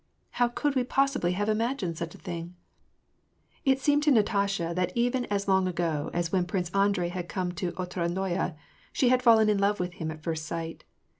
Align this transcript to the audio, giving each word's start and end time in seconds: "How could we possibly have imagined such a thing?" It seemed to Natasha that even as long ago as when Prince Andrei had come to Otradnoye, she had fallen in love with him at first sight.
"How 0.41 0.47
could 0.47 0.73
we 0.73 0.83
possibly 0.83 1.33
have 1.33 1.47
imagined 1.47 1.95
such 1.95 2.15
a 2.15 2.17
thing?" 2.17 2.55
It 3.65 3.79
seemed 3.79 4.01
to 4.01 4.11
Natasha 4.11 4.73
that 4.75 4.91
even 4.95 5.25
as 5.25 5.47
long 5.47 5.67
ago 5.67 6.09
as 6.11 6.31
when 6.31 6.45
Prince 6.47 6.71
Andrei 6.73 7.09
had 7.09 7.29
come 7.29 7.51
to 7.51 7.71
Otradnoye, 7.73 8.55
she 8.91 9.09
had 9.09 9.21
fallen 9.21 9.47
in 9.47 9.59
love 9.59 9.79
with 9.79 9.93
him 10.01 10.09
at 10.09 10.23
first 10.23 10.47
sight. 10.47 10.85